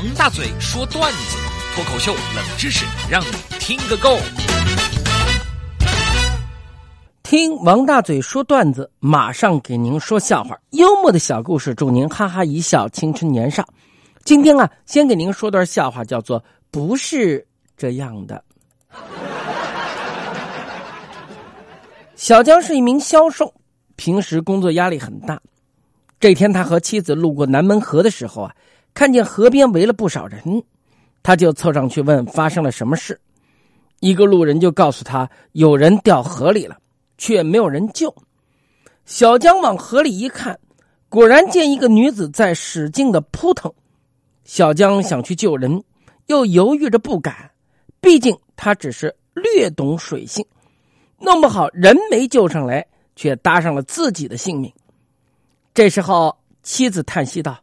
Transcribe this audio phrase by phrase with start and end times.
[0.00, 1.36] 王大嘴说段子，
[1.74, 3.26] 脱口秀冷知识，让你
[3.58, 4.16] 听个够。
[7.22, 13.62] 听王大嘴说段子，马上给您说笑话，幽默的小故事，祝您哈哈一笑，青春年少。
[14.24, 16.42] 今天啊，先给您说段笑话，叫做
[16.72, 17.46] “不是
[17.76, 18.42] 这样的”。
[22.16, 23.52] 小江是一名销售，
[23.96, 25.38] 平时工作压力很大。
[26.18, 28.54] 这天，他和妻子路过南门河的时候啊，
[28.94, 30.62] 看见河边围了不少人，
[31.22, 33.20] 他就凑上去问发生了什么事。
[34.00, 36.78] 一个路人就告诉他，有人掉河里了，
[37.18, 38.14] 却没有人救。
[39.04, 40.58] 小江往河里一看，
[41.08, 43.72] 果然见一个女子在使劲的扑腾。
[44.44, 45.82] 小江想去救人，
[46.26, 47.50] 又犹豫着不敢，
[48.00, 50.44] 毕竟他只是略懂水性。
[51.18, 54.72] 弄不好人没救上来，却搭上了自己的性命。
[55.74, 57.58] 这时候，妻子叹息道：“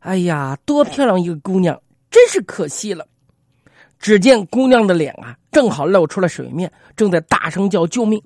[0.00, 1.80] 哎呀，多漂亮一个姑娘，
[2.10, 3.06] 真是可惜了。”
[3.98, 8.22] 只见姑娘的脸啊，正好露出了水面，正在大声叫救命。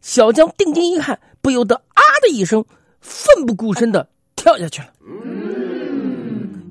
[0.00, 2.64] 小江定睛一看，不由得啊的一声，
[3.00, 4.88] 奋不顾身的跳下去了。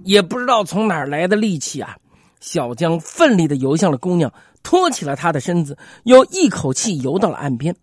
[0.05, 1.97] 也不知道从哪儿来的力气啊，
[2.39, 4.31] 小江奋力的游向了姑娘。
[4.63, 7.75] 托起了她的身子，又一口气游到了岸边，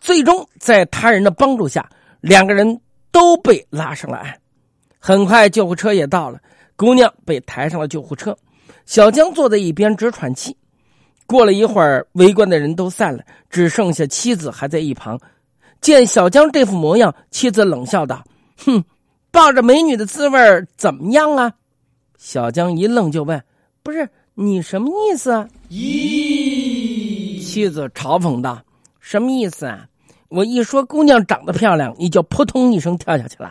[0.00, 1.88] 最终在他人的帮助下，
[2.20, 4.38] 两个人都被拉上了岸。
[4.98, 6.40] 很快，救护车也到了，
[6.76, 8.36] 姑娘被抬上了救护车，
[8.86, 10.56] 小江坐在一边直喘气。
[11.26, 15.18] 过了一会儿，围观的人都散了，只剩下妻子还在一旁。
[15.80, 18.24] 见小江这副模样，妻子冷笑道
[18.64, 18.82] ：“哼，
[19.30, 20.38] 抱着美女的滋味
[20.76, 21.52] 怎么样啊？”
[22.18, 23.42] 小江一愣，就问
[23.82, 24.08] ：“不是？”
[24.40, 25.48] 你什么意思啊？
[25.68, 28.62] 咦，妻子嘲讽道
[29.00, 29.84] ：“什么意思啊？
[30.28, 33.50] 我一说姑娘长得漂亮，你就扑通一声跳下去了？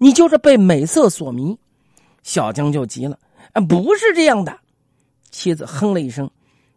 [0.00, 1.56] 你就是被美色所迷？”
[2.24, 3.18] 小江就急了
[3.52, 4.58] ：“啊，不是这样的。”
[5.30, 6.28] 妻子哼了一声：“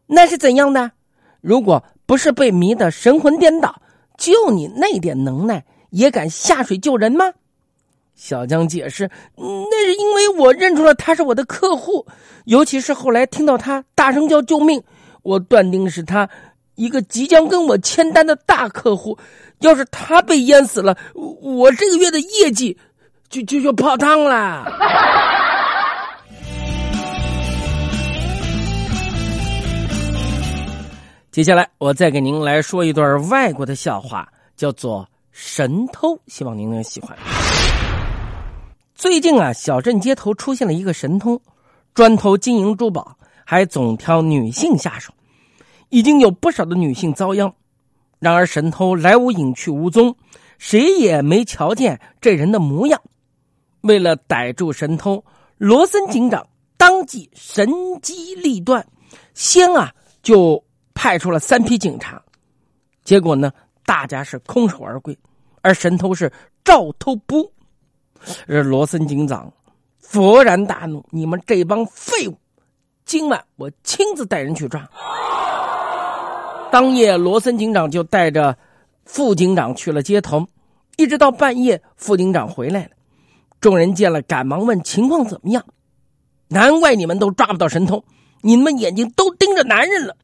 [0.05, 0.91] 那是怎样的？
[1.41, 3.81] 如果不是被迷得神魂颠倒，
[4.17, 7.33] 就你那点能耐，也敢下水救人吗？”
[8.16, 12.06] 小江解释：“那是因为我认出了他是我的客户，
[12.45, 14.81] 尤其是后来听到他大声叫救命，
[15.23, 16.29] 我断定是他
[16.75, 19.17] 一个即将跟我签单的大客户。
[19.62, 22.78] 要是他被淹死了，我这个月的业绩
[23.33, 24.63] 就就就泡汤了。
[31.31, 37.17] ”接下来，我再给您来说一段外国的笑话，叫做“神偷”，希望您能喜欢。
[38.94, 41.41] 最近啊，小镇街头出现了一个神通，
[41.95, 45.11] 专偷金银珠宝，还总挑女性下手，
[45.89, 47.51] 已经有不少的女性遭殃。
[48.19, 50.15] 然而神偷来无影去无踪，
[50.59, 53.01] 谁也没瞧见这人的模样。
[53.83, 55.23] 为了逮住神偷，
[55.57, 56.45] 罗森警长
[56.77, 57.69] 当即神
[58.01, 58.85] 机立断，
[59.33, 60.61] 先啊就
[60.94, 62.21] 派出了三批警察，
[63.03, 63.51] 结果呢，
[63.85, 65.17] 大家是空手而归，
[65.61, 66.31] 而神偷是
[66.63, 67.53] 照偷不误。
[68.47, 69.51] 这罗森警长
[70.11, 72.38] 勃然大怒：“你们这帮废物！
[73.03, 74.89] 今晚我亲自带人去抓。”
[76.71, 78.57] 当夜，罗森警长就带着
[79.03, 80.47] 副警长去了街头，
[80.95, 82.91] 一直到半夜，副警长回来了。
[83.63, 85.63] 众人见了，赶忙问：“情况怎么样？”
[86.51, 88.03] 难怪你们都抓不到神偷，
[88.41, 90.18] 你们眼睛都盯着男人了。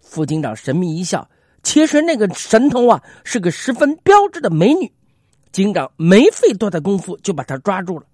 [0.00, 1.28] 副警长神秘一笑
[1.64, 4.92] ：“其实那个神偷啊，是个十分标致的美女。”
[5.50, 8.06] 警长没费多大功夫就把他抓住了，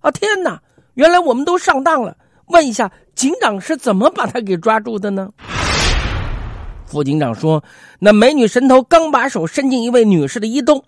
[0.00, 0.62] 啊天哪！
[0.94, 2.16] 原来我们都上当了。
[2.46, 5.28] 问一下，警长是怎么把他给抓住的呢？
[6.86, 7.62] 副警长说
[8.00, 10.82] ：“那美女神偷刚把手伸进一位女士的衣兜，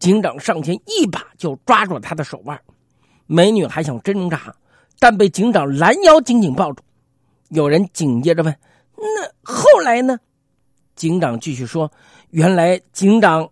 [0.00, 2.60] 警长上前一把就抓住了他的手腕。
[3.26, 4.52] 美女还想挣扎，
[4.98, 6.82] 但被警长拦腰紧紧抱住。
[7.50, 8.52] 有人紧接着问
[8.96, 10.18] ：‘那后来呢？’
[10.96, 11.92] 警长继续说
[12.30, 13.48] ：‘原来警长……’”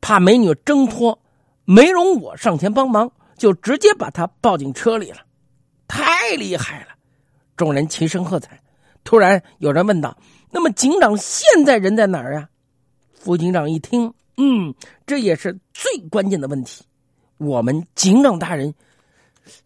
[0.00, 1.18] 怕美女挣脱，
[1.64, 5.18] 没容我上前帮忙，就直接把她抱进车里了，
[5.88, 6.88] 太厉害了！
[7.56, 8.60] 众人齐声喝彩。
[9.02, 10.16] 突然有人问道
[10.52, 12.48] ：“那么警长现在人在哪儿呀？”
[13.18, 14.74] 副警长一听，嗯，
[15.06, 16.84] 这也是最关键的问题。
[17.38, 18.74] 我们警长大人，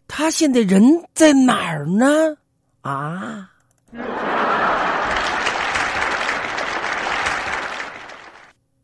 [0.07, 0.83] 他现在人
[1.13, 2.37] 在哪儿呢？
[2.81, 3.51] 啊？